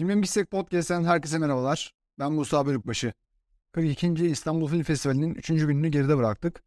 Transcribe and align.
Filmin 0.00 0.22
Bistek 0.22 0.50
Podcast'ten 0.50 1.04
herkese 1.04 1.38
merhabalar. 1.38 1.94
Ben 2.18 2.32
Musa 2.32 2.66
Bölükbaşı. 2.66 3.12
42. 3.72 4.26
İstanbul 4.26 4.68
Film 4.68 4.82
Festivali'nin 4.82 5.34
3. 5.34 5.46
gününü 5.46 5.88
geride 5.88 6.16
bıraktık. 6.16 6.62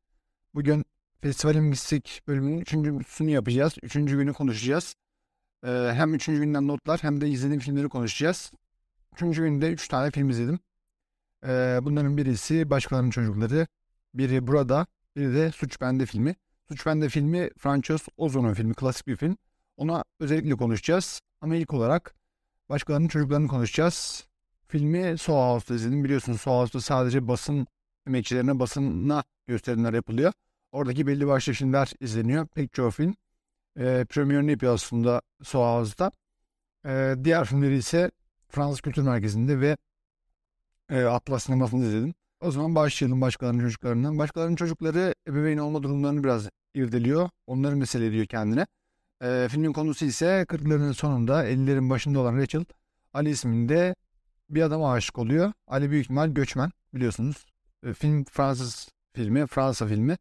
Bugün 0.56 0.86
festivalin 1.22 1.72
Bistek 1.72 2.22
bölümünün 2.28 2.62
3.sünü 2.62 3.32
yapacağız. 3.32 3.76
3. 3.84 3.94
günü 3.94 4.34
konuşacağız. 4.34 4.96
Ee, 5.66 5.92
hem 5.94 6.14
3. 6.14 6.26
günden 6.26 6.68
notlar 6.68 7.04
hem 7.04 7.22
de 7.22 7.30
izlediğim 7.30 7.60
filmleri 7.60 7.90
konuşacağız. 7.90 8.52
3. 9.14 9.20
günde 9.20 9.72
3 9.72 9.88
tane 9.88 10.12
film 10.12 10.30
izledim. 10.30 10.60
Ee, 11.46 11.80
bunların 11.82 12.18
birisi 12.18 12.70
Başkalarının 12.70 13.10
Çocukları, 13.10 13.68
biri 14.14 14.48
Burada, 14.48 14.86
biri 15.16 15.36
de 15.36 15.52
Suç 15.52 15.82
Bende 15.82 16.06
filmi. 16.06 16.36
Suç 16.68 16.86
Bende 16.86 17.10
filmi 17.10 17.50
Frances 17.58 18.08
Ozon'un 18.18 18.54
filmi, 18.54 18.74
klasik 18.74 19.08
bir 19.08 19.16
film. 19.16 19.38
Ona 19.78 20.04
özellikle 20.20 20.56
konuşacağız. 20.56 21.22
Ama 21.42 21.56
ilk 21.56 21.74
olarak 21.74 22.23
başkalarının 22.74 23.08
çocuklarını 23.08 23.48
konuşacağız. 23.48 24.28
Filmi 24.68 25.18
Soho 25.18 25.54
House'da 25.54 25.76
izledim. 25.76 26.04
Biliyorsunuz 26.04 26.42
Soho 26.42 26.60
House'da 26.60 26.82
sadece 26.82 27.28
basın 27.28 27.68
emekçilerine, 28.08 28.60
basına 28.60 29.24
gösterimler 29.48 29.94
yapılıyor. 29.94 30.34
Oradaki 30.72 31.08
belli 31.08 31.28
başlı 31.28 31.54
filmler 31.54 31.92
izleniyor. 32.00 32.48
Pek 32.48 32.74
çoğu 32.74 32.92
film. 32.92 33.16
E, 33.80 34.06
premierini 34.10 34.52
yapıyor 34.52 34.74
aslında 34.74 35.22
Soho 35.44 35.78
House'da. 35.78 36.12
E, 36.86 37.16
diğer 37.24 37.46
filmleri 37.46 37.78
ise 37.78 38.12
Fransız 38.50 38.82
Kültür 38.82 39.02
Merkezi'nde 39.02 39.60
ve 39.60 39.78
e, 40.90 41.04
Atlas 41.04 41.44
Sineması'nda 41.44 41.86
izledim. 41.86 42.14
O 42.42 42.52
zaman 42.52 42.76
başlayalım 42.76 43.22
başkalarının 43.22 43.64
çocuklarından. 43.64 44.18
Başkalarının 44.18 44.56
çocukları 44.56 45.16
ebeveyn 45.28 45.58
olma 45.58 45.84
durumlarını 45.84 46.24
biraz 46.24 46.50
irdeliyor. 46.74 47.30
Onları 47.48 47.76
mesele 47.76 48.06
ediyor 48.06 48.26
kendine. 48.26 48.68
E, 49.24 49.48
filmin 49.50 49.74
konusu 49.74 50.06
ise 50.06 50.46
40'ların 50.50 50.94
sonunda 50.94 51.46
50'lerin 51.46 51.90
başında 51.90 52.20
olan 52.20 52.38
Rachel 52.38 52.66
Ali 53.14 53.30
isminde 53.30 53.96
bir 54.50 54.62
adama 54.62 54.94
aşık 54.94 55.20
oluyor. 55.20 55.54
Ali 55.68 55.92
büyük 55.92 56.04
ihtimal 56.04 56.30
göçmen 56.30 56.72
biliyorsunuz. 56.94 57.46
E, 57.84 57.94
film 57.94 58.24
Fransız 58.24 58.90
filmi, 59.14 59.48
Fransa 59.48 59.88
filmi. 59.88 60.18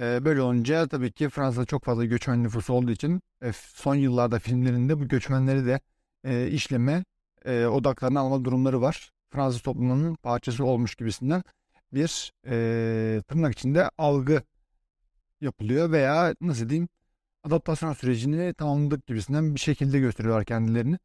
E, 0.00 0.24
böyle 0.24 0.40
olunca 0.42 0.88
tabii 0.88 1.12
ki 1.12 1.28
Fransa'da 1.28 1.66
çok 1.66 1.84
fazla 1.84 2.04
göçmen 2.04 2.42
nüfusu 2.42 2.72
olduğu 2.74 2.90
için 2.90 3.20
e, 3.42 3.52
son 3.52 3.94
yıllarda 3.94 4.38
filmlerinde 4.38 5.00
bu 5.00 5.08
göçmenleri 5.08 5.66
de 5.66 5.80
e, 6.24 6.48
işleme, 6.48 7.04
e, 7.44 7.66
odaklarına 7.66 8.20
alma 8.20 8.44
durumları 8.44 8.80
var. 8.80 9.10
Fransız 9.30 9.62
toplumunun 9.62 10.14
parçası 10.14 10.64
olmuş 10.64 10.94
gibisinden 10.94 11.42
bir 11.92 12.32
e, 12.46 13.22
tırnak 13.22 13.52
içinde 13.52 13.90
algı 13.98 14.42
yapılıyor 15.40 15.92
veya 15.92 16.34
nasıl 16.40 16.68
diyeyim 16.68 16.88
adaptasyon 17.44 17.92
sürecini 17.92 18.54
tamamladık 18.54 19.06
gibisinden 19.06 19.54
bir 19.54 19.60
şekilde 19.60 19.98
gösteriyorlar 19.98 20.44
kendilerini. 20.44 20.98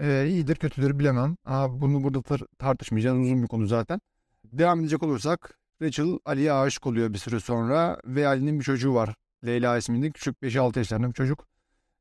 Ee, 0.00 0.26
iyidir 0.28 0.56
kötüdür 0.56 0.98
bilemem. 0.98 1.36
Aa, 1.44 1.80
bunu 1.80 2.04
burada 2.04 2.18
tar- 2.18 2.46
tartışmayacağız 2.58 3.18
uzun 3.18 3.42
bir 3.42 3.48
konu 3.48 3.66
zaten. 3.66 4.00
Devam 4.44 4.80
edecek 4.80 5.02
olursak 5.02 5.58
Rachel 5.82 6.18
Ali'ye 6.24 6.52
aşık 6.52 6.86
oluyor 6.86 7.12
bir 7.12 7.18
süre 7.18 7.40
sonra 7.40 8.00
ve 8.04 8.26
Ali'nin 8.28 8.58
bir 8.58 8.64
çocuğu 8.64 8.94
var. 8.94 9.14
Leyla 9.46 9.76
isminde 9.78 10.10
küçük 10.10 10.42
5-6 10.42 10.78
yaşlarında 10.78 11.08
bir 11.08 11.14
çocuk. 11.14 11.46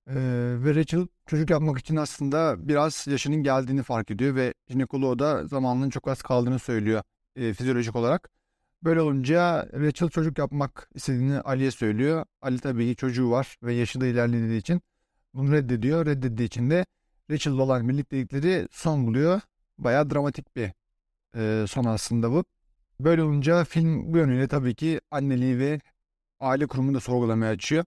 Ee, 0.07 0.13
ve 0.59 0.75
Rachel 0.75 1.07
çocuk 1.27 1.49
yapmak 1.49 1.79
için 1.79 1.95
aslında 1.95 2.67
biraz 2.67 3.07
yaşının 3.07 3.43
geldiğini 3.43 3.83
fark 3.83 4.11
ediyor 4.11 4.35
ve 4.35 4.53
jinekoloğu 4.69 5.19
da 5.19 5.47
zamanının 5.47 5.89
çok 5.89 6.07
az 6.07 6.21
kaldığını 6.21 6.59
söylüyor 6.59 7.03
e, 7.35 7.53
fizyolojik 7.53 7.95
olarak. 7.95 8.29
Böyle 8.83 9.01
olunca 9.01 9.67
Rachel 9.73 10.09
çocuk 10.09 10.37
yapmak 10.37 10.89
istediğini 10.95 11.39
Ali'ye 11.39 11.71
söylüyor. 11.71 12.25
Ali 12.41 12.59
tabii 12.59 12.89
ki 12.89 12.95
çocuğu 12.95 13.31
var 13.31 13.57
ve 13.63 13.73
yaşı 13.73 14.01
da 14.01 14.05
ilerlediği 14.05 14.59
için 14.59 14.81
bunu 15.33 15.51
reddediyor. 15.51 16.05
Reddettiği 16.05 16.47
için 16.47 16.69
de 16.69 16.85
Rachel'la 17.31 17.63
olan 17.63 17.89
birliktelikleri 17.89 18.67
son 18.71 19.07
buluyor. 19.07 19.41
Bayağı 19.77 20.09
dramatik 20.09 20.55
bir 20.55 20.71
e, 21.35 21.67
son 21.67 21.85
aslında 21.85 22.31
bu. 22.31 22.45
Böyle 22.99 23.23
olunca 23.23 23.63
film 23.63 24.13
bu 24.13 24.17
yönüyle 24.17 24.47
tabii 24.47 24.75
ki 24.75 25.01
anneliği 25.11 25.59
ve 25.59 25.79
aile 26.39 26.67
kurumunu 26.67 26.95
da 26.95 26.99
sorgulamaya 26.99 27.51
açıyor. 27.51 27.85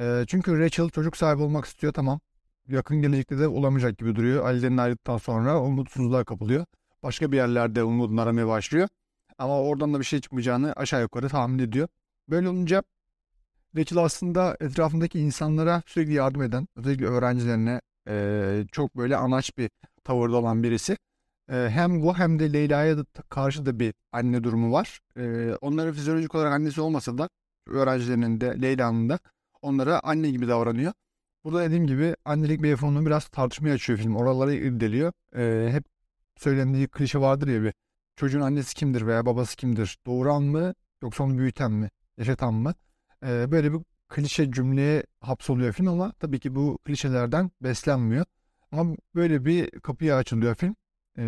E, 0.00 0.24
çünkü 0.28 0.58
Rachel 0.58 0.90
çocuk 0.90 1.16
sahibi 1.16 1.42
olmak 1.42 1.64
istiyor 1.64 1.92
tamam. 1.92 2.20
Yakın 2.68 3.02
gelecekte 3.02 3.38
de 3.38 3.48
olamayacak 3.48 3.98
gibi 3.98 4.16
duruyor. 4.16 4.44
Ali'den 4.46 4.76
ayrıldıktan 4.76 5.18
sonra 5.18 5.62
umutsuzluğa 5.62 6.24
kapılıyor. 6.24 6.66
Başka 7.02 7.32
bir 7.32 7.36
yerlerde 7.36 7.84
umudunu 7.84 8.20
aramaya 8.20 8.48
başlıyor. 8.48 8.88
Ama 9.38 9.60
oradan 9.60 9.94
da 9.94 9.98
bir 9.98 10.04
şey 10.04 10.20
çıkmayacağını 10.20 10.72
aşağı 10.72 11.00
yukarı 11.02 11.28
tahmin 11.28 11.58
ediyor. 11.58 11.88
Böyle 12.28 12.48
olunca 12.48 12.82
Rachel 13.76 13.98
aslında 13.98 14.56
etrafındaki 14.60 15.20
insanlara 15.20 15.82
sürekli 15.86 16.12
yardım 16.12 16.42
eden, 16.42 16.68
özellikle 16.76 17.06
öğrencilerine 17.06 17.80
e, 18.08 18.64
çok 18.72 18.96
böyle 18.96 19.16
anaç 19.16 19.58
bir 19.58 19.70
tavırda 20.04 20.36
olan 20.36 20.62
birisi. 20.62 20.96
E, 21.50 21.68
hem 21.70 22.02
bu 22.02 22.18
hem 22.18 22.38
de 22.38 22.52
Leyla'ya 22.52 22.98
da 22.98 23.04
karşı 23.28 23.66
da 23.66 23.80
bir 23.80 23.94
anne 24.12 24.44
durumu 24.44 24.72
var. 24.72 25.00
E, 25.16 25.54
onların 25.60 25.92
fizyolojik 25.94 26.34
olarak 26.34 26.52
annesi 26.52 26.80
olmasa 26.80 27.18
da 27.18 27.28
öğrencilerinin 27.66 28.40
de 28.40 28.62
Leyla'nın 28.62 29.08
da 29.08 29.18
onlara 29.62 30.00
anne 30.00 30.30
gibi 30.30 30.48
davranıyor. 30.48 30.92
Burada 31.44 31.62
dediğim 31.62 31.86
gibi 31.86 32.16
annelik 32.24 32.62
beyefondunu 32.62 33.06
biraz 33.06 33.28
tartışmaya 33.28 33.74
açıyor 33.74 33.98
film. 33.98 34.16
Oraları 34.16 34.54
irdeliyor. 34.54 35.12
E, 35.36 35.72
hep 35.72 35.84
söylendiği 36.36 36.88
klişe 36.88 37.20
vardır 37.20 37.48
ya 37.48 37.62
bir 37.62 37.72
çocuğun 38.18 38.40
annesi 38.40 38.74
kimdir 38.74 39.06
veya 39.06 39.26
babası 39.26 39.56
kimdir? 39.56 39.98
Doğuran 40.06 40.42
mı 40.42 40.74
yoksa 41.02 41.24
onu 41.24 41.38
büyüten 41.38 41.72
mi? 41.72 41.90
Yaşatan 42.16 42.54
mı? 42.54 42.74
Ee, 43.22 43.50
böyle 43.50 43.72
bir 43.72 43.80
klişe 44.08 44.52
cümleye 44.52 45.02
hapsoluyor 45.20 45.72
film 45.72 45.88
ama 45.88 46.12
tabii 46.12 46.40
ki 46.40 46.54
bu 46.54 46.78
klişelerden 46.84 47.50
beslenmiyor. 47.60 48.24
Ama 48.72 48.96
böyle 49.14 49.44
bir 49.44 49.70
kapıya 49.70 50.16
açılıyor 50.16 50.54
film. 50.54 50.76
Ee, 51.18 51.22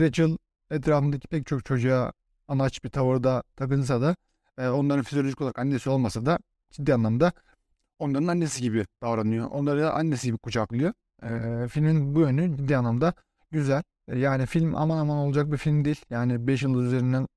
Rachel 0.00 0.36
etrafındaki 0.70 1.28
pek 1.28 1.46
çok 1.46 1.64
çocuğa 1.64 2.12
anaç 2.48 2.84
bir 2.84 2.90
tavırda 2.90 3.42
takınsa 3.56 4.00
da 4.00 4.16
e, 4.58 4.68
onların 4.68 5.02
fizyolojik 5.02 5.40
olarak 5.40 5.58
annesi 5.58 5.90
olmasa 5.90 6.26
da 6.26 6.38
ciddi 6.70 6.94
anlamda 6.94 7.32
onların 7.98 8.26
annesi 8.26 8.62
gibi 8.62 8.86
davranıyor. 9.02 9.50
Onları 9.50 9.90
annesi 9.90 10.26
gibi 10.26 10.38
kucaklıyor. 10.38 10.92
Ee, 11.22 11.68
filmin 11.68 12.14
bu 12.14 12.20
yönü 12.20 12.56
ciddi 12.56 12.76
anlamda 12.76 13.14
güzel. 13.50 13.82
Yani 14.08 14.46
film 14.46 14.74
aman 14.76 14.98
aman 14.98 15.16
olacak 15.16 15.52
bir 15.52 15.56
film 15.56 15.84
değil. 15.84 16.04
Yani 16.10 16.46
5 16.46 16.62
yıl 16.62 16.84
üzerinden 16.84 17.28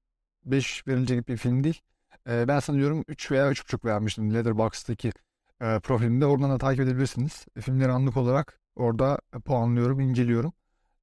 5 0.46 0.88
verilecek 0.88 1.28
bir 1.28 1.38
film 1.38 1.64
değil. 1.64 1.82
Ee, 2.30 2.48
ben 2.48 2.60
sanıyorum 2.60 3.04
3 3.08 3.32
veya 3.32 3.52
3.5 3.52 3.86
vermiştim 3.86 4.34
Letterboxd'daki 4.34 5.12
e, 5.62 5.80
profilimde. 5.80 6.26
Oradan 6.26 6.52
da 6.52 6.58
takip 6.58 6.82
edebilirsiniz. 6.82 7.46
E, 7.56 7.62
filmleri 7.62 7.92
anlık 7.92 8.18
olarak 8.18 8.60
orada 8.76 9.20
puanlıyorum, 9.46 10.00
inceliyorum. 10.00 10.54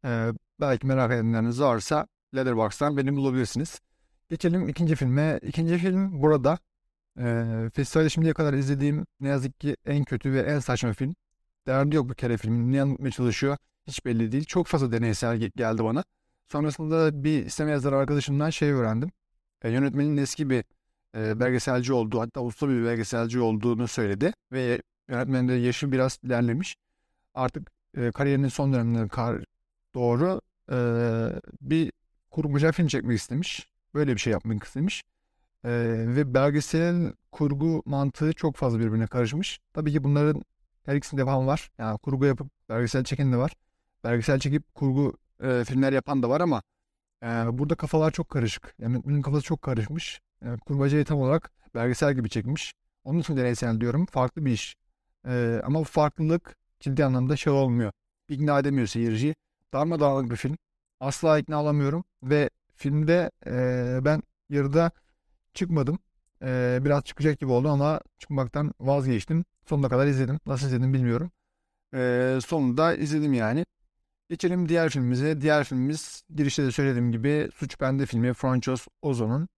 Ee, 0.05 0.33
belki 0.61 0.87
merak 0.87 1.13
edenleriniz 1.13 1.61
varsa 1.61 2.07
Letterboxd'dan 2.35 2.97
beni 2.97 3.17
bulabilirsiniz. 3.17 3.81
Geçelim 4.31 4.69
ikinci 4.69 4.97
filme. 4.97 5.41
İkinci 5.43 5.79
film 5.79 6.23
burada. 6.23 6.59
Ee, 7.19 7.71
festivalde 7.75 8.11
şimdiye 8.11 8.35
kadar 8.35 8.53
izlediğim 8.53 9.07
ne 9.21 9.29
yazık 9.29 9.61
ki 9.61 9.77
en 9.87 10.05
kötü 10.05 10.33
ve 10.33 10.41
en 10.41 10.59
saçma 10.59 10.93
film. 10.93 11.15
Derdi 11.67 11.97
yok 11.97 12.09
bu 12.09 12.15
kere 12.15 12.37
filmin. 12.37 12.73
Ne 12.73 12.83
anlatmaya 12.83 13.11
çalışıyor? 13.11 13.57
Hiç 13.87 14.05
belli 14.05 14.33
değil. 14.33 14.45
Çok 14.45 14.67
fazla 14.67 14.93
deneysel 14.93 15.37
geldi 15.37 15.85
bana. 15.85 16.05
Sonrasında 16.49 17.25
bir 17.25 17.49
sinema 17.49 17.73
yazarı 17.73 17.97
arkadaşımdan 17.97 18.51
şey 18.51 18.71
öğrendim. 18.71 19.11
E, 19.63 19.71
yönetmenin 19.71 20.17
eski 20.17 20.51
bir 20.51 20.65
e, 21.17 21.41
belgeselci 21.41 21.93
olduğu 21.93 22.21
hatta 22.21 22.41
usta 22.41 22.69
bir 22.69 22.85
belgeselci 22.85 23.41
olduğunu 23.41 23.89
söyledi. 23.89 24.33
Ve 24.53 24.83
yönetmenin 25.09 25.49
de 25.49 25.53
yaşı 25.53 25.93
biraz 25.93 26.19
ilerlemiş. 26.23 26.77
Artık 27.35 27.71
e, 27.97 28.11
kariyerinin 28.13 28.49
son 28.49 28.73
dönemlerine 28.73 29.09
kar 29.09 29.45
doğru 29.95 30.41
e, 30.73 30.77
bir 31.61 31.93
kurguca 32.31 32.73
film 32.73 32.87
çekmek 32.87 33.19
istemiş. 33.19 33.69
Böyle 33.95 34.15
bir 34.15 34.21
şey 34.21 34.33
yapmak 34.33 34.65
istemiş. 34.65 35.03
E, 35.65 35.71
ve 36.07 36.35
belgeselin 36.35 37.15
kurgu 37.33 37.83
mantığı 37.87 38.33
çok 38.33 38.57
fazla 38.57 38.81
birbirine 38.81 39.07
karışmış. 39.07 39.59
Tabii 39.73 39.93
ki 39.93 40.05
bunların 40.05 40.43
her 40.85 40.97
ikisinde 40.97 41.21
devamı 41.21 41.47
var. 41.47 41.71
Yani 41.79 41.99
kurgu 41.99 42.27
yapıp 42.27 42.51
belgesel 42.69 43.05
çeken 43.05 43.33
de 43.33 43.37
var 43.37 43.53
belgesel 44.05 44.39
çekip 44.39 44.75
kurgu 44.75 45.17
e, 45.43 45.65
filmler 45.65 45.93
yapan 45.93 46.23
da 46.23 46.29
var 46.29 46.41
ama 46.41 46.63
e, 47.23 47.27
burada 47.29 47.75
kafalar 47.75 48.11
çok 48.11 48.29
karışık. 48.29 48.75
Yönetmenin 48.79 49.23
kafası 49.23 49.45
çok 49.45 49.63
karışmış. 49.63 50.21
E, 50.43 50.57
kurbacayı 50.67 51.05
tam 51.05 51.19
olarak 51.19 51.53
belgesel 51.75 52.15
gibi 52.15 52.29
çekmiş. 52.31 52.75
Onun 53.05 53.19
için 53.19 53.37
deneysel 53.37 53.81
diyorum. 53.81 54.07
Farklı 54.07 54.45
bir 54.45 54.53
iş. 54.53 54.77
E, 55.27 55.61
ama 55.65 55.81
bu 55.81 55.85
farklılık 55.85 56.57
ciddi 56.81 57.05
anlamda 57.05 57.37
şey 57.37 57.53
olmuyor. 57.53 57.93
İkna 58.29 58.59
edemiyor 58.59 58.87
seyirciyi. 58.87 59.35
Darmadağınık 59.73 60.31
bir 60.31 60.37
film. 60.37 60.57
Asla 61.01 61.39
ikna 61.39 61.57
alamıyorum. 61.57 62.05
Ve 62.23 62.51
filmde 62.75 63.31
e, 63.47 63.99
ben 64.05 64.23
yarıda 64.51 64.91
çıkmadım. 65.55 65.99
E, 66.43 66.79
biraz 66.85 67.05
çıkacak 67.05 67.41
gibi 67.41 67.53
oldu 67.53 67.69
ama 67.69 68.01
çıkmaktan 68.19 68.75
vazgeçtim. 68.81 69.45
Sonuna 69.67 69.89
kadar 69.89 70.07
izledim. 70.07 70.41
Nasıl 70.47 70.67
izledim 70.67 70.95
bilmiyorum. 70.95 71.31
E, 71.95 72.39
sonunda 72.47 72.95
izledim 72.95 73.33
yani. 73.33 73.67
Geçelim 74.29 74.69
diğer 74.69 74.89
filmimize. 74.89 75.41
Diğer 75.41 75.65
filmimiz 75.65 76.23
girişte 76.35 76.65
de 76.65 76.71
söylediğim 76.71 77.13
gibi 77.13 77.49
Suç 77.55 77.81
Bende 77.81 78.07
filmi 78.07 78.35
Frances 78.35 78.87
Ozon'un 79.03 79.49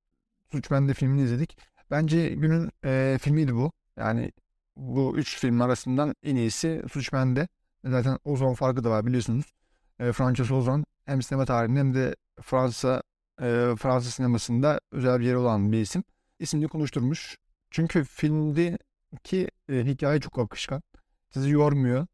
Suç 0.53 0.71
Bende 0.71 0.95
filmini 0.95 1.23
izledik. 1.23 1.59
Bence 1.91 2.29
günün 2.29 2.71
e, 2.85 3.19
filmiydi 3.23 3.55
bu. 3.55 3.73
Yani 3.97 4.33
bu 4.77 5.19
üç 5.19 5.39
film 5.39 5.61
arasından 5.61 6.15
en 6.23 6.37
iyisi 6.37 6.83
Suç 6.93 7.13
Bende. 7.13 7.49
Zaten 7.85 8.19
Ozon 8.25 8.55
farkı 8.55 8.85
da 8.85 8.91
var 8.91 9.07
biliyorsunuz. 9.07 9.55
E, 10.01 10.13
Frances 10.13 10.51
Ozon 10.51 10.85
hem 11.05 11.23
sinema 11.23 11.45
tarihinde 11.45 11.79
hem 11.79 11.95
de 11.95 12.17
Fransa 12.43 13.03
e, 13.41 13.75
Fransız 13.79 14.15
sinemasında 14.15 14.81
özel 14.93 15.21
bir 15.21 15.25
yeri 15.25 15.37
olan 15.37 15.73
bir 15.73 15.81
isim. 15.81 16.05
İsmini 16.39 16.69
konuşturmuş. 16.69 17.37
Çünkü 17.71 18.05
filmdeki 18.05 19.51
e, 19.69 19.85
hikaye 19.85 20.21
çok 20.21 20.39
akışkan. 20.39 20.83
Sizi 21.31 21.51
yormuyor. 21.51 22.07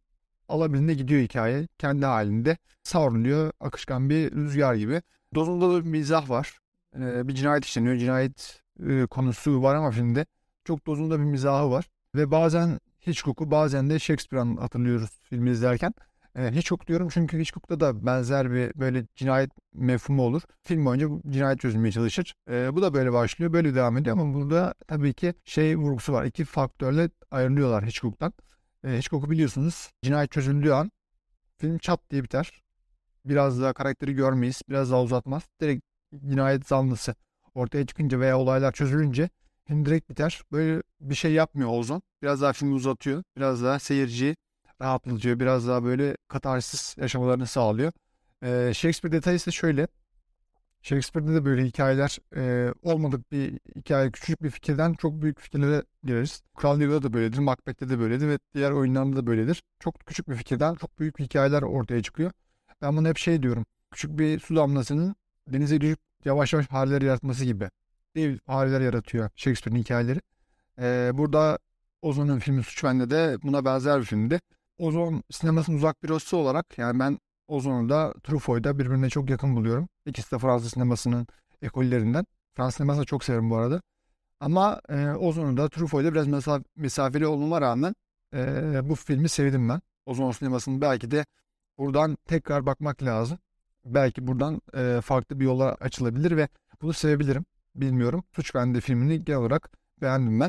Alabildiğinde 0.52 0.94
gidiyor 0.94 1.22
hikaye. 1.22 1.68
Kendi 1.78 2.06
halinde 2.06 2.56
savruluyor. 2.82 3.52
Akışkan 3.60 4.10
bir 4.10 4.32
rüzgar 4.32 4.74
gibi. 4.74 5.02
Dozunda 5.34 5.70
da 5.70 5.84
bir 5.84 5.90
mizah 5.90 6.30
var. 6.30 6.58
E, 6.96 7.28
bir 7.28 7.34
cinayet 7.34 7.64
işleniyor. 7.64 7.96
Cinayet 7.96 8.62
e, 8.88 9.06
konusu 9.06 9.62
var 9.62 9.74
ama 9.74 9.90
filmde 9.90 10.26
çok 10.64 10.86
dozunda 10.86 11.18
bir 11.18 11.24
mizahı 11.24 11.70
var. 11.70 11.88
Ve 12.14 12.30
bazen 12.30 12.80
Hitchcock'u 13.06 13.50
bazen 13.50 13.90
de 13.90 13.98
Shakespeare'an 13.98 14.56
hatırlıyoruz 14.56 15.10
filmi 15.22 15.50
izlerken. 15.50 15.94
E, 16.36 16.52
Hitchcock 16.52 16.86
diyorum 16.86 17.08
çünkü 17.08 17.38
Hitchcock'ta 17.38 17.80
da 17.80 18.06
benzer 18.06 18.52
bir 18.52 18.72
böyle 18.80 19.06
cinayet 19.14 19.50
mefhumu 19.74 20.22
olur. 20.22 20.42
Film 20.62 20.84
boyunca 20.84 21.08
cinayet 21.30 21.60
çözülmeye 21.60 21.92
çalışır. 21.92 22.34
E, 22.50 22.74
bu 22.76 22.82
da 22.82 22.94
böyle 22.94 23.12
başlıyor, 23.12 23.52
böyle 23.52 23.74
devam 23.74 23.96
ediyor 23.96 24.18
ama 24.18 24.34
burada 24.34 24.74
tabii 24.88 25.14
ki 25.14 25.34
şey 25.44 25.76
vurgusu 25.76 26.12
var. 26.12 26.24
İki 26.24 26.44
faktörle 26.44 27.10
ayrılıyorlar 27.30 27.84
Hitchcock'tan. 27.86 28.32
E, 28.84 28.96
Hitchcock'u 28.96 29.30
biliyorsunuz 29.30 29.90
cinayet 30.02 30.30
çözüldüğü 30.30 30.72
an 30.72 30.90
film 31.58 31.78
çat 31.78 32.00
diye 32.10 32.24
biter. 32.24 32.62
Biraz 33.24 33.60
daha 33.62 33.72
karakteri 33.72 34.14
görmeyiz, 34.14 34.62
biraz 34.68 34.90
daha 34.90 35.02
uzatmaz. 35.02 35.42
Direkt 35.60 35.84
cinayet 36.28 36.66
zanlısı 36.66 37.14
ortaya 37.54 37.86
çıkınca 37.86 38.20
veya 38.20 38.38
olaylar 38.38 38.72
çözülünce 38.72 39.30
film 39.68 39.86
direkt 39.86 40.10
biter. 40.10 40.42
Böyle 40.52 40.82
bir 41.00 41.14
şey 41.14 41.32
yapmıyor 41.32 41.70
Ozon. 41.72 42.02
Biraz 42.22 42.42
daha 42.42 42.52
filmi 42.52 42.74
uzatıyor. 42.74 43.22
Biraz 43.36 43.62
daha 43.62 43.78
seyirciyi 43.78 44.36
rahatlatıyor. 44.82 45.40
Biraz 45.40 45.68
daha 45.68 45.84
böyle 45.84 46.16
katarsis 46.28 46.98
yaşamalarını 46.98 47.46
sağlıyor. 47.46 47.92
Ee, 48.42 48.72
Shakespeare 48.74 49.12
detayı 49.12 49.36
ise 49.36 49.50
şöyle. 49.50 49.88
Shakespeare'de 50.82 51.34
de 51.34 51.44
böyle 51.44 51.64
hikayeler 51.64 52.18
e, 52.36 52.74
olmadık 52.82 53.32
bir 53.32 53.58
hikaye, 53.76 54.10
küçük 54.10 54.42
bir 54.42 54.50
fikirden 54.50 54.94
çok 54.94 55.22
büyük 55.22 55.40
fikirlere 55.40 55.82
gireriz. 56.04 56.42
Kral 56.56 56.80
Lear'da 56.80 57.02
da 57.02 57.12
böyledir, 57.12 57.38
Macbeth'te 57.38 57.88
de 57.88 57.98
böyledir 57.98 58.28
ve 58.28 58.38
diğer 58.54 58.70
oyunlarda 58.70 59.16
da 59.16 59.26
böyledir. 59.26 59.62
Çok 59.80 60.00
küçük 60.06 60.28
bir 60.28 60.34
fikirden 60.34 60.74
çok 60.74 60.98
büyük 60.98 61.18
hikayeler 61.18 61.62
ortaya 61.62 62.02
çıkıyor. 62.02 62.32
Ben 62.82 62.96
bunu 62.96 63.08
hep 63.08 63.18
şey 63.18 63.42
diyorum. 63.42 63.66
Küçük 63.90 64.18
bir 64.18 64.40
su 64.40 64.56
damlasının 64.56 65.14
denize 65.48 65.80
düşüp 65.80 65.98
yavaş 66.24 66.52
yavaş 66.52 66.66
hareler 66.66 67.02
yaratması 67.02 67.44
gibi. 67.44 67.70
Dev 68.16 68.38
hareler 68.46 68.80
yaratıyor 68.80 69.30
Shakespeare'in 69.36 69.82
hikayeleri. 69.82 70.20
Ee, 70.78 71.10
burada 71.14 71.58
Ozon'un 72.02 72.38
filmi 72.38 72.62
Suç 72.62 72.84
Bende 72.84 73.10
de 73.10 73.36
buna 73.42 73.64
benzer 73.64 74.00
bir 74.00 74.04
filmdi. 74.04 74.40
Ozon 74.78 75.22
sinemasının 75.30 75.76
uzak 75.76 76.02
bir 76.02 76.36
olarak 76.36 76.78
yani 76.78 76.98
ben 76.98 77.18
Ozon'u 77.48 77.88
da 77.88 78.14
Truffaut'u 78.24 78.64
da 78.64 78.78
birbirine 78.78 79.10
çok 79.10 79.30
yakın 79.30 79.56
buluyorum. 79.56 79.88
İkisi 80.06 80.32
de 80.32 80.38
Fransız 80.38 80.70
sinemasının 80.70 81.26
ekollerinden. 81.62 82.26
Fransız 82.54 82.76
sinemasını 82.76 83.04
çok 83.04 83.24
severim 83.24 83.50
bu 83.50 83.56
arada. 83.56 83.82
Ama 84.40 84.80
e, 84.88 85.10
Ozon'u 85.10 85.56
da 85.56 85.68
Truffaut'u 85.68 86.04
da 86.06 86.12
biraz 86.12 86.26
mesaf 86.26 86.62
mesafeli 86.76 87.26
olmama 87.26 87.60
rağmen 87.60 87.94
e, 88.34 88.80
bu 88.88 88.94
filmi 88.94 89.28
sevdim 89.28 89.68
ben. 89.68 89.80
Ozon 90.06 90.32
sinemasının 90.32 90.80
belki 90.80 91.10
de 91.10 91.24
buradan 91.78 92.16
tekrar 92.26 92.66
bakmak 92.66 93.02
lazım. 93.02 93.38
Belki 93.84 94.26
buradan 94.26 94.60
e, 94.74 95.00
farklı 95.00 95.40
bir 95.40 95.44
yola 95.44 95.74
açılabilir 95.74 96.36
ve 96.36 96.48
bunu 96.82 96.92
sevebilirim. 96.92 97.44
Bilmiyorum. 97.74 98.24
Suç 98.32 98.54
Bende 98.54 98.80
filmini 98.80 99.24
genel 99.24 99.40
olarak 99.40 99.70
beğendim 100.00 100.40
ben. 100.40 100.48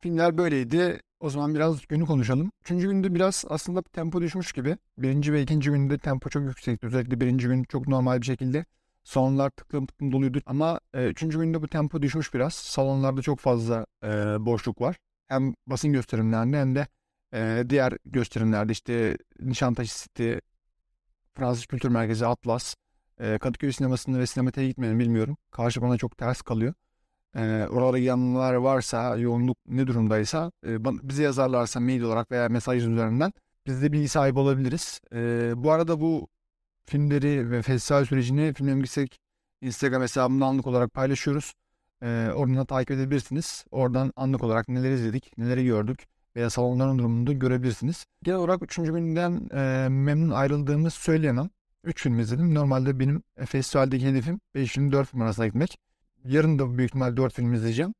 Filmler 0.00 0.38
böyleydi. 0.38 1.00
O 1.20 1.30
zaman 1.30 1.54
biraz 1.54 1.86
günü 1.86 2.06
konuşalım. 2.06 2.50
Üçüncü 2.60 2.88
günde 2.88 3.14
biraz 3.14 3.44
aslında 3.48 3.82
tempo 3.82 4.20
düşmüş 4.20 4.52
gibi. 4.52 4.76
Birinci 4.98 5.32
ve 5.32 5.42
ikinci 5.42 5.70
günde 5.70 5.98
tempo 5.98 6.30
çok 6.30 6.42
yüksekti. 6.42 6.86
Özellikle 6.86 7.20
birinci 7.20 7.46
gün 7.46 7.64
çok 7.64 7.88
normal 7.88 8.20
bir 8.20 8.26
şekilde 8.26 8.64
salonlar 9.04 9.50
tıklım 9.50 9.86
tıklım 9.86 10.12
doluydu. 10.12 10.38
Ama 10.46 10.80
e, 10.94 11.06
üçüncü 11.06 11.38
günde 11.40 11.62
bu 11.62 11.68
tempo 11.68 12.02
düşmüş 12.02 12.34
biraz. 12.34 12.54
Salonlarda 12.54 13.22
çok 13.22 13.38
fazla 13.38 13.86
e, 14.04 14.08
boşluk 14.46 14.80
var. 14.80 14.96
Hem 15.28 15.54
basın 15.66 15.92
gösterimlerinde 15.92 16.58
hem 16.60 16.74
de 16.74 16.86
e, 17.34 17.64
diğer 17.70 17.92
gösterimlerde 18.04 18.72
işte 18.72 19.18
Nişantaşı 19.40 19.98
City, 20.02 20.32
Fransız 21.34 21.66
Kültür 21.66 21.88
Merkezi, 21.88 22.26
Atlas, 22.26 22.74
e, 23.20 23.38
Kadıköy 23.38 23.72
sinemasında 23.72 24.18
ve 24.18 24.26
sinematiğe 24.26 24.68
gitmedim 24.68 24.98
bilmiyorum. 24.98 25.36
Karşı 25.50 25.82
bana 25.82 25.96
çok 25.98 26.18
ters 26.18 26.42
kalıyor. 26.42 26.74
E, 27.36 27.66
oralara 27.70 27.98
gidenler 27.98 28.54
varsa, 28.54 29.16
yoğunluk 29.16 29.58
ne 29.68 29.86
durumdaysa 29.86 30.52
e, 30.66 30.84
bize 30.84 31.22
yazarlarsa 31.22 31.80
mail 31.80 32.02
olarak 32.02 32.30
veya 32.30 32.48
mesaj 32.48 32.86
üzerinden 32.86 33.32
biz 33.66 33.82
de 33.82 33.92
bilgi 33.92 34.08
sahibi 34.08 34.38
olabiliriz. 34.38 35.00
E, 35.12 35.52
bu 35.56 35.72
arada 35.72 36.00
bu 36.00 36.28
filmleri 36.86 37.50
ve 37.50 37.62
festival 37.62 38.04
sürecini 38.04 38.54
Film 38.54 38.78
Yüksek 38.78 39.20
Instagram 39.60 40.02
hesabımda 40.02 40.46
anlık 40.46 40.66
olarak 40.66 40.94
paylaşıyoruz. 40.94 41.54
E, 42.02 42.28
oradan 42.34 42.66
takip 42.66 42.90
edebilirsiniz. 42.90 43.64
Oradan 43.70 44.12
anlık 44.16 44.42
olarak 44.44 44.68
neler 44.68 44.90
izledik, 44.90 45.38
neleri 45.38 45.64
gördük 45.64 46.06
veya 46.36 46.50
salonların 46.50 46.98
durumunu 46.98 47.26
da 47.26 47.32
görebilirsiniz. 47.32 48.06
Genel 48.22 48.38
olarak 48.38 48.62
3. 48.62 48.76
günden 48.76 49.48
e, 49.54 49.88
memnun 49.88 50.30
ayrıldığımı 50.30 50.90
söyleyemem. 50.90 51.50
3 51.84 52.02
film 52.02 52.18
izledim. 52.18 52.54
Normalde 52.54 52.98
benim 53.00 53.22
festivaldeki 53.46 54.06
hedefim 54.06 54.40
5 54.54 54.72
film 54.72 54.92
4 54.92 55.08
film 55.10 55.20
arasına 55.20 55.46
gitmek. 55.46 55.78
Yarın 56.26 56.58
da 56.58 56.78
büyük 56.78 56.90
ihtimal 56.90 57.16
4 57.16 57.34
film 57.34 57.54
izleyeceğim. 57.54 57.94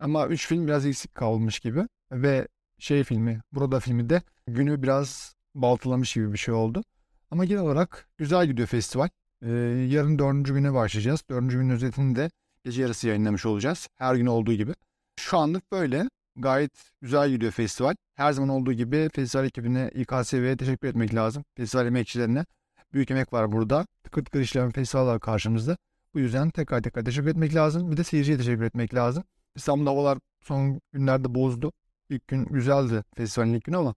Ama 0.00 0.26
3 0.26 0.46
film 0.46 0.66
biraz 0.66 0.86
eksik 0.86 1.14
kalmış 1.14 1.60
gibi. 1.60 1.86
Ve 2.12 2.48
şey 2.78 3.04
filmi, 3.04 3.40
burada 3.52 3.80
filmi 3.80 4.10
de 4.10 4.22
günü 4.46 4.82
biraz 4.82 5.34
baltalamış 5.54 6.14
gibi 6.14 6.32
bir 6.32 6.38
şey 6.38 6.54
oldu. 6.54 6.84
Ama 7.30 7.44
genel 7.44 7.62
olarak 7.62 8.08
güzel 8.18 8.46
gidiyor 8.46 8.68
festival. 8.68 9.08
Ee, 9.42 9.50
yarın 9.90 10.18
dördüncü 10.18 10.54
güne 10.54 10.74
başlayacağız. 10.74 11.22
Dördüncü 11.30 11.58
günün 11.58 11.70
özetini 11.70 12.16
de 12.16 12.30
gece 12.64 12.82
yarısı 12.82 13.08
yayınlamış 13.08 13.46
olacağız. 13.46 13.88
Her 13.98 14.14
gün 14.14 14.26
olduğu 14.26 14.52
gibi. 14.52 14.74
Şu 15.20 15.38
anlık 15.38 15.72
böyle. 15.72 16.08
Gayet 16.36 16.72
güzel 17.02 17.30
gidiyor 17.30 17.52
festival. 17.52 17.94
Her 18.14 18.32
zaman 18.32 18.48
olduğu 18.48 18.72
gibi 18.72 19.10
festival 19.14 19.44
ekibine, 19.44 19.90
İKSV'ye 19.94 20.56
teşekkür 20.56 20.88
etmek 20.88 21.14
lazım. 21.14 21.44
Festival 21.56 21.86
emekçilerine. 21.86 22.44
Büyük 22.92 23.10
emek 23.10 23.32
var 23.32 23.52
burada. 23.52 23.86
Tıkır 24.04 24.24
tıkır 24.24 24.40
işleyen 24.40 24.70
festival 24.70 25.06
var 25.06 25.20
karşımızda. 25.20 25.76
Bu 26.14 26.18
yüzden 26.20 26.50
tekrar 26.50 26.82
tekrar 26.82 27.04
teşekkür 27.04 27.28
etmek 27.28 27.54
lazım. 27.54 27.92
Bir 27.92 27.96
de 27.96 28.04
seyirciye 28.04 28.38
teşekkür 28.38 28.62
etmek 28.62 28.94
lazım. 28.94 29.24
İstanbul'da 29.54 29.90
havalar 29.90 30.18
son 30.42 30.80
günlerde 30.92 31.34
bozdu. 31.34 31.72
İlk 32.10 32.28
gün 32.28 32.44
güzeldi 32.44 33.04
festivalin 33.16 33.54
ilk 33.54 33.64
günü 33.64 33.76
ama 33.76 33.94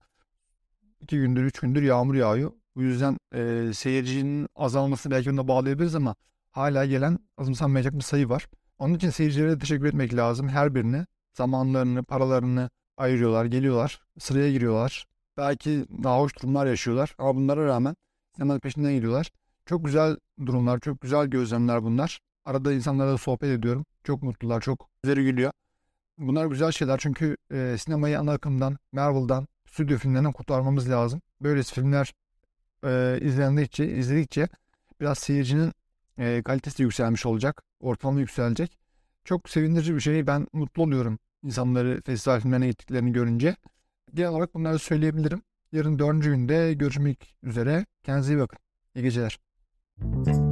iki 1.00 1.16
gündür, 1.16 1.44
üç 1.44 1.60
gündür 1.60 1.82
yağmur 1.82 2.14
yağıyor. 2.14 2.52
Bu 2.76 2.82
yüzden 2.82 3.18
e, 3.34 3.70
seyircinin 3.74 4.48
azalmasını 4.56 5.12
belki 5.12 5.30
ona 5.30 5.48
bağlayabiliriz 5.48 5.94
ama 5.94 6.14
hala 6.50 6.86
gelen 6.86 7.18
azımsanmayacak 7.38 7.94
bir 7.94 8.00
sayı 8.00 8.28
var. 8.28 8.46
Onun 8.78 8.94
için 8.94 9.10
seyircilere 9.10 9.50
de 9.50 9.58
teşekkür 9.58 9.86
etmek 9.86 10.14
lazım. 10.14 10.48
Her 10.48 10.74
birine 10.74 11.06
zamanlarını, 11.34 12.02
paralarını 12.02 12.70
ayırıyorlar, 12.96 13.44
geliyorlar, 13.44 14.00
sıraya 14.18 14.52
giriyorlar. 14.52 15.06
Belki 15.36 15.86
daha 16.02 16.20
hoş 16.20 16.36
durumlar 16.36 16.66
yaşıyorlar 16.66 17.14
ama 17.18 17.36
bunlara 17.36 17.66
rağmen 17.66 17.96
sinemanın 18.34 18.60
peşinden 18.60 18.92
gidiyorlar. 18.92 19.30
Çok 19.66 19.84
güzel 19.84 20.16
durumlar, 20.46 20.80
çok 20.80 21.00
güzel 21.00 21.26
gözlemler 21.26 21.82
bunlar. 21.82 22.20
Arada 22.44 22.72
insanlarla 22.72 23.18
sohbet 23.18 23.50
ediyorum. 23.58 23.84
Çok 24.04 24.22
mutlular, 24.22 24.60
çok 24.60 24.88
üzeri 25.04 25.24
gülüyor. 25.24 25.52
Bunlar 26.18 26.46
güzel 26.46 26.72
şeyler 26.72 26.98
çünkü 26.98 27.36
e, 27.52 27.76
sinemayı 27.78 28.20
ana 28.20 28.32
akımdan, 28.32 28.76
Marvel'dan, 28.92 29.46
stüdyo 29.66 29.98
filmlerinden 29.98 30.32
kurtarmamız 30.32 30.90
lazım. 30.90 31.20
Böylesi 31.40 31.74
filmler 31.74 32.14
e, 32.84 33.18
izlendikçe, 33.22 33.86
izledikçe 33.86 34.48
biraz 35.00 35.18
seyircinin 35.18 35.72
e, 36.18 36.42
kalitesi 36.42 36.82
yükselmiş 36.82 37.26
olacak. 37.26 37.62
Ortalama 37.80 38.20
yükselecek. 38.20 38.78
Çok 39.24 39.48
sevindirici 39.48 39.94
bir 39.94 40.00
şey. 40.00 40.26
Ben 40.26 40.46
mutlu 40.52 40.82
oluyorum 40.82 41.18
insanları 41.42 42.02
festival 42.06 42.40
filmlerine 42.40 42.68
gittiklerini 42.68 43.12
görünce. 43.12 43.56
Genel 44.14 44.30
olarak 44.30 44.54
bunları 44.54 44.78
söyleyebilirim. 44.78 45.42
Yarın 45.72 45.98
dördüncü 45.98 46.30
günde 46.30 46.74
görüşmek 46.74 47.36
üzere. 47.42 47.86
Kendinize 48.02 48.34
iyi 48.34 48.38
bakın. 48.38 48.58
İyi 48.94 49.02
geceler. 49.02 49.45
Thank 49.98 50.26
you. 50.28 50.45